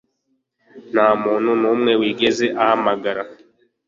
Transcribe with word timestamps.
ntamuntu 0.91 1.51
numwe 1.61 1.91
wigeze 2.01 2.45
ahamagara 2.63 3.23